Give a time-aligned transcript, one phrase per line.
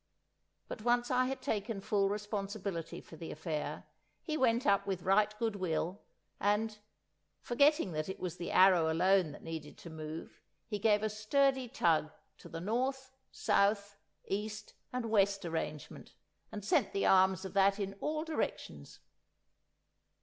[0.67, 3.83] But once I had taken full responsibility for the affair,
[4.23, 6.01] he went up with right goodwill,
[6.39, 12.11] and—forgetting that it was the arrow alone that needed to move—he gave a sturdy tug
[12.39, 13.95] to the north, south,
[14.27, 16.15] east, and west arrangement,
[16.51, 19.01] and sent the arms of that in all directions.